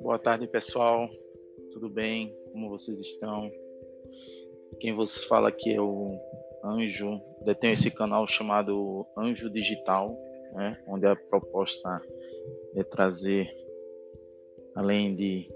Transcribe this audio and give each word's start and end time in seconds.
Boa 0.00 0.18
tarde, 0.18 0.46
pessoal. 0.48 1.08
Tudo 1.72 1.88
bem? 1.88 2.36
Como 2.52 2.68
vocês 2.68 2.98
estão? 2.98 3.50
Quem 4.80 4.92
vos 4.92 5.22
fala 5.24 5.48
aqui 5.48 5.74
é 5.74 5.80
o 5.80 6.18
Anjo. 6.64 7.20
Detém 7.44 7.72
esse 7.72 7.90
canal 7.90 8.26
chamado 8.26 9.06
Anjo 9.16 9.48
Digital, 9.48 10.18
né? 10.54 10.82
onde 10.88 11.06
a 11.06 11.14
proposta 11.14 12.02
é 12.74 12.82
trazer, 12.82 13.48
além 14.74 15.14
de 15.14 15.48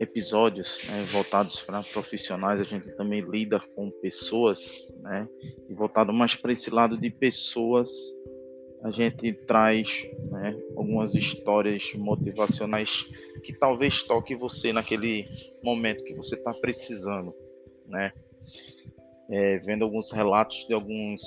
episódios 0.00 0.88
né, 0.88 1.02
voltados 1.10 1.62
para 1.62 1.82
profissionais, 1.82 2.60
a 2.60 2.64
gente 2.64 2.90
também 2.96 3.20
lida 3.20 3.60
com 3.74 3.90
pessoas, 3.90 4.92
né? 5.00 5.28
E 5.68 5.74
voltado 5.74 6.12
mais 6.12 6.34
para 6.34 6.52
esse 6.52 6.70
lado 6.70 6.96
de 6.96 7.10
pessoas, 7.10 7.88
a 8.82 8.90
gente 8.90 9.32
traz 9.32 10.06
né, 10.30 10.56
algumas 10.76 11.14
histórias 11.14 11.92
motivacionais 11.94 13.06
que 13.42 13.52
talvez 13.52 14.02
toque 14.02 14.34
você 14.34 14.72
naquele 14.72 15.26
momento 15.64 16.04
que 16.04 16.14
você 16.14 16.34
está 16.34 16.52
precisando, 16.52 17.34
né? 17.86 18.12
É, 19.28 19.58
vendo 19.58 19.84
alguns 19.84 20.12
relatos 20.12 20.66
de 20.68 20.74
alguns 20.74 21.22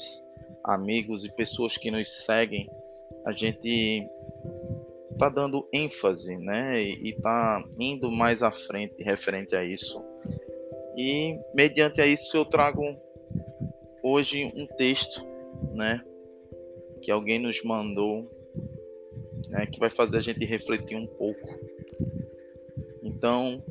amigos 0.63 1.25
e 1.25 1.35
pessoas 1.35 1.77
que 1.77 1.91
nos 1.91 2.07
seguem, 2.25 2.69
a 3.25 3.31
gente 3.31 4.07
tá 5.19 5.27
dando 5.27 5.67
ênfase, 5.71 6.37
né? 6.37 6.81
E, 6.81 7.09
está 7.09 7.61
indo 7.77 8.09
mais 8.09 8.41
à 8.41 8.51
frente 8.51 9.03
referente 9.03 9.55
a 9.55 9.63
isso. 9.63 10.01
E 10.97 11.37
mediante 11.53 12.01
a 12.01 12.07
isso 12.07 12.35
eu 12.35 12.45
trago 12.45 12.81
hoje 14.01 14.51
um 14.55 14.65
texto, 14.77 15.23
né? 15.73 15.99
Que 17.01 17.11
alguém 17.11 17.37
nos 17.37 17.61
mandou, 17.63 18.31
né? 19.49 19.65
Que 19.65 19.77
vai 19.77 19.89
fazer 19.89 20.17
a 20.17 20.21
gente 20.21 20.45
refletir 20.45 20.95
um 20.95 21.05
pouco. 21.05 21.59
Então, 23.03 23.61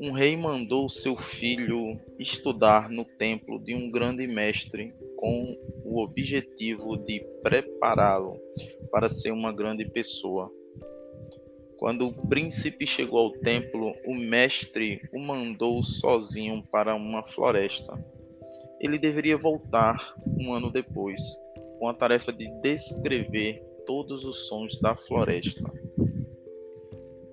um 0.00 0.10
rei 0.10 0.36
mandou 0.36 0.88
seu 0.88 1.16
filho 1.16 1.98
estudar 2.18 2.90
no 2.90 3.04
templo 3.04 3.58
de 3.58 3.74
um 3.74 3.90
grande 3.90 4.26
mestre 4.26 4.92
com 5.16 5.56
o 5.84 6.02
objetivo 6.02 6.96
de 6.98 7.24
prepará-lo 7.42 8.38
para 8.90 9.08
ser 9.08 9.30
uma 9.30 9.52
grande 9.52 9.88
pessoa. 9.88 10.52
Quando 11.86 12.08
o 12.08 12.26
príncipe 12.26 12.84
chegou 12.84 13.20
ao 13.20 13.30
templo, 13.30 13.94
o 14.04 14.12
mestre 14.12 15.08
o 15.12 15.20
mandou 15.20 15.84
sozinho 15.84 16.60
para 16.64 16.96
uma 16.96 17.22
floresta. 17.22 17.96
Ele 18.80 18.98
deveria 18.98 19.38
voltar 19.38 19.96
um 20.26 20.52
ano 20.52 20.68
depois, 20.68 21.20
com 21.78 21.86
a 21.86 21.94
tarefa 21.94 22.32
de 22.32 22.50
descrever 22.60 23.62
todos 23.86 24.24
os 24.24 24.48
sons 24.48 24.80
da 24.80 24.96
floresta. 24.96 25.62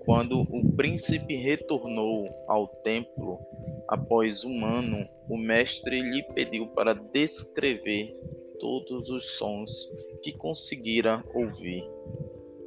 Quando 0.06 0.42
o 0.42 0.72
príncipe 0.76 1.34
retornou 1.34 2.30
ao 2.48 2.68
templo 2.68 3.40
após 3.88 4.44
um 4.44 4.64
ano, 4.64 5.04
o 5.28 5.36
mestre 5.36 6.00
lhe 6.00 6.22
pediu 6.36 6.68
para 6.68 6.94
descrever 6.94 8.14
todos 8.60 9.10
os 9.10 9.36
sons 9.36 9.90
que 10.22 10.32
conseguira 10.32 11.24
ouvir. 11.34 11.84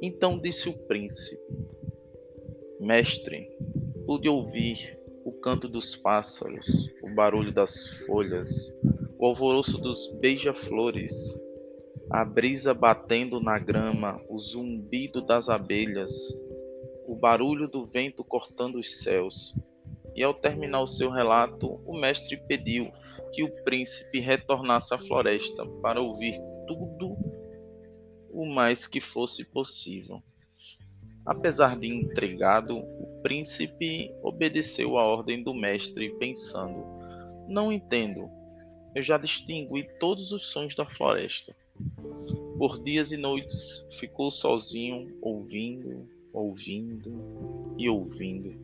Então 0.01 0.37
disse 0.37 0.67
o 0.67 0.77
príncipe: 0.85 1.56
Mestre, 2.79 3.49
pude 4.05 4.29
ouvir 4.29 4.99
o 5.25 5.31
canto 5.31 5.67
dos 5.67 5.95
pássaros, 5.95 6.93
o 7.01 7.09
barulho 7.09 7.51
das 7.51 8.05
folhas, 8.05 8.71
o 9.17 9.25
alvoroço 9.25 9.79
dos 9.79 10.07
beija-flores, 10.19 11.35
a 12.11 12.23
brisa 12.23 12.75
batendo 12.75 13.39
na 13.39 13.57
grama, 13.57 14.21
o 14.29 14.37
zumbido 14.37 15.25
das 15.25 15.49
abelhas, 15.49 16.13
o 17.07 17.15
barulho 17.15 17.67
do 17.67 17.83
vento 17.83 18.23
cortando 18.23 18.75
os 18.75 19.01
céus. 19.01 19.55
E 20.15 20.21
ao 20.21 20.33
terminar 20.33 20.81
o 20.81 20.87
seu 20.87 21.09
relato, 21.09 21.81
o 21.83 21.99
mestre 21.99 22.37
pediu 22.47 22.91
que 23.33 23.43
o 23.43 23.63
príncipe 23.63 24.19
retornasse 24.19 24.93
à 24.93 24.99
floresta 24.99 25.65
para 25.81 25.99
ouvir 25.99 26.39
tudo 26.67 27.17
o 28.29 28.45
mais 28.45 28.85
que 28.85 29.01
fosse 29.01 29.43
possível. 29.43 30.21
Apesar 31.27 31.77
de 31.77 31.89
intrigado, 31.89 32.77
o 32.77 33.21
príncipe 33.21 34.09
obedeceu 34.23 34.97
à 34.97 35.03
ordem 35.03 35.43
do 35.43 35.53
mestre, 35.53 36.09
pensando: 36.17 36.85
Não 37.49 37.69
entendo. 37.69 38.29
Eu 38.95 39.03
já 39.03 39.17
distingui 39.17 39.83
todos 39.99 40.31
os 40.31 40.47
sons 40.47 40.73
da 40.73 40.85
floresta. 40.85 41.53
Por 42.57 42.81
dias 42.81 43.11
e 43.11 43.17
noites 43.17 43.85
ficou 43.99 44.31
sozinho, 44.31 45.15
ouvindo, 45.21 46.07
ouvindo 46.31 47.75
e 47.77 47.89
ouvindo, 47.89 48.55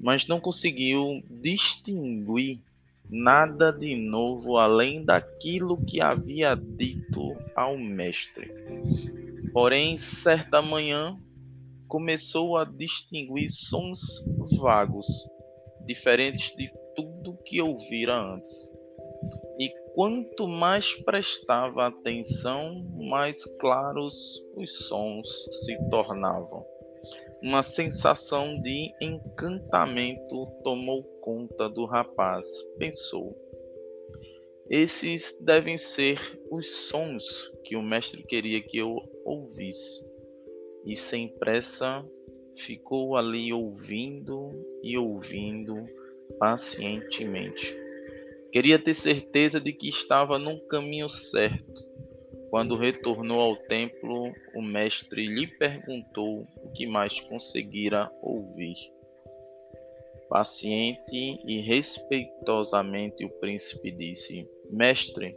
mas 0.00 0.28
não 0.28 0.40
conseguiu 0.40 1.20
distinguir 1.28 2.60
nada 3.10 3.72
de 3.72 3.96
novo 3.96 4.56
além 4.56 5.04
daquilo 5.04 5.84
que 5.84 6.00
havia 6.00 6.54
dito 6.54 7.36
ao 7.56 7.76
mestre. 7.76 8.50
Porém, 9.52 9.98
certa 9.98 10.62
manhã, 10.62 11.18
começou 11.92 12.56
a 12.56 12.64
distinguir 12.64 13.50
sons 13.50 14.24
vagos, 14.58 15.06
diferentes 15.84 16.50
de 16.56 16.72
tudo 16.96 17.36
que 17.44 17.60
ouvira 17.60 18.14
antes. 18.18 18.70
E 19.60 19.70
quanto 19.94 20.48
mais 20.48 20.94
prestava 21.04 21.88
atenção, 21.88 22.82
mais 22.94 23.44
claros 23.60 24.42
os 24.56 24.86
sons 24.86 25.28
se 25.50 25.76
tornavam. 25.90 26.64
Uma 27.42 27.62
sensação 27.62 28.58
de 28.62 28.90
encantamento 29.02 30.46
tomou 30.64 31.02
conta 31.20 31.68
do 31.68 31.84
rapaz. 31.84 32.46
Pensou: 32.78 33.36
esses 34.70 35.38
devem 35.42 35.76
ser 35.76 36.40
os 36.50 36.88
sons 36.88 37.52
que 37.62 37.76
o 37.76 37.82
mestre 37.82 38.22
queria 38.22 38.62
que 38.62 38.78
eu 38.78 38.96
ouvisse. 39.26 40.11
E 40.84 40.96
sem 40.96 41.28
pressa 41.38 42.04
ficou 42.54 43.16
ali 43.16 43.52
ouvindo 43.52 44.50
e 44.82 44.98
ouvindo 44.98 45.86
pacientemente. 46.38 47.76
Queria 48.50 48.78
ter 48.78 48.94
certeza 48.94 49.60
de 49.60 49.72
que 49.72 49.88
estava 49.88 50.38
no 50.38 50.60
caminho 50.66 51.08
certo 51.08 51.92
quando 52.52 52.76
retornou 52.76 53.40
ao 53.40 53.56
templo, 53.56 54.30
o 54.54 54.60
mestre 54.60 55.26
lhe 55.26 55.46
perguntou 55.46 56.46
o 56.62 56.70
que 56.72 56.86
mais 56.86 57.18
conseguira 57.18 58.12
ouvir. 58.20 58.76
Paciente 60.28 61.40
e 61.46 61.62
respeitosamente 61.62 63.24
o 63.24 63.30
príncipe 63.40 63.90
disse: 63.90 64.46
Mestre, 64.70 65.34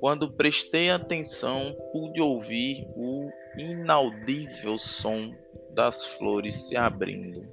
quando 0.00 0.32
prestei 0.32 0.90
atenção, 0.90 1.76
pude 1.92 2.20
ouvir 2.20 2.84
o 2.96 3.30
inaudível 3.58 4.78
som 4.78 5.34
das 5.70 6.04
flores 6.04 6.54
se 6.68 6.76
abrindo, 6.76 7.46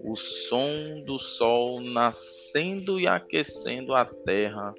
o 0.00 0.16
som 0.16 1.02
do 1.04 1.18
sol 1.18 1.80
nascendo 1.80 3.00
e 3.00 3.06
aquecendo 3.06 3.94
a 3.94 4.04
terra 4.04 4.74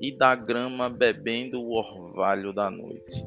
e 0.00 0.16
da 0.16 0.34
grama 0.34 0.88
bebendo 0.88 1.60
o 1.60 1.72
orvalho 1.72 2.52
da 2.52 2.70
noite. 2.70 3.26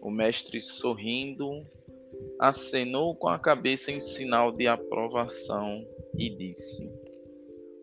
O 0.00 0.10
mestre, 0.10 0.60
sorrindo, 0.60 1.66
acenou 2.38 3.14
com 3.16 3.28
a 3.28 3.38
cabeça 3.38 3.90
em 3.90 4.00
sinal 4.00 4.52
de 4.52 4.66
aprovação 4.66 5.86
e 6.16 6.30
disse: 6.30 6.90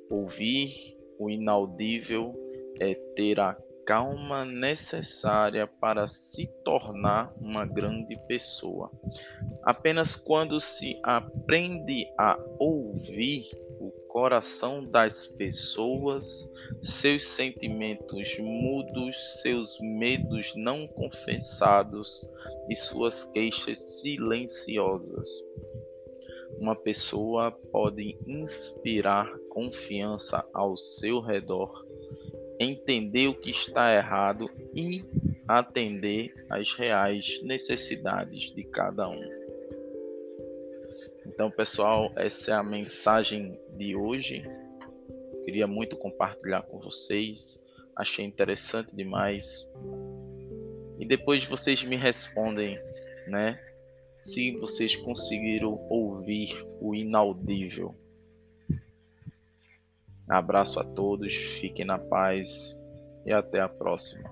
Ouvir 0.09 0.71
o 1.19 1.29
inaudível 1.29 2.33
é 2.79 2.93
ter 3.15 3.39
a 3.39 3.57
calma 3.85 4.45
necessária 4.45 5.67
para 5.67 6.07
se 6.07 6.47
tornar 6.63 7.33
uma 7.39 7.65
grande 7.65 8.15
pessoa. 8.27 8.91
Apenas 9.63 10.15
quando 10.15 10.59
se 10.59 10.99
aprende 11.03 12.05
a 12.17 12.37
ouvir 12.59 13.45
o 13.79 13.91
coração 14.07 14.85
das 14.85 15.27
pessoas, 15.27 16.49
seus 16.81 17.25
sentimentos 17.25 18.37
mudos, 18.39 19.41
seus 19.41 19.77
medos 19.79 20.53
não 20.55 20.87
confessados 20.87 22.27
e 22.69 22.75
suas 22.75 23.23
queixas 23.25 24.01
silenciosas. 24.01 25.27
Uma 26.59 26.75
pessoa 26.75 27.51
pode 27.71 28.17
inspirar 28.27 29.27
confiança 29.49 30.45
ao 30.53 30.77
seu 30.77 31.19
redor, 31.19 31.85
entender 32.59 33.27
o 33.27 33.33
que 33.33 33.51
está 33.51 33.93
errado 33.93 34.49
e 34.75 35.03
atender 35.47 36.33
às 36.49 36.73
reais 36.73 37.41
necessidades 37.43 38.51
de 38.51 38.63
cada 38.63 39.07
um. 39.09 39.41
Então, 41.25 41.49
pessoal, 41.49 42.11
essa 42.15 42.51
é 42.51 42.53
a 42.53 42.63
mensagem 42.63 43.59
de 43.77 43.95
hoje. 43.95 44.43
Queria 45.45 45.67
muito 45.67 45.97
compartilhar 45.97 46.61
com 46.63 46.79
vocês. 46.79 47.61
achei 47.95 48.25
interessante 48.25 48.95
demais. 48.95 49.69
E 50.99 51.05
depois 51.05 51.43
vocês 51.45 51.83
me 51.83 51.95
respondem, 51.95 52.79
né? 53.27 53.59
Se 54.17 54.51
vocês 54.57 54.95
conseguiram 54.95 55.83
ouvir 55.89 56.65
o 56.79 56.93
inaudível. 56.93 57.95
Abraço 60.31 60.79
a 60.79 60.83
todos, 60.85 61.35
fiquem 61.35 61.83
na 61.83 61.99
paz 61.99 62.79
e 63.25 63.33
até 63.33 63.59
a 63.59 63.67
próxima. 63.67 64.31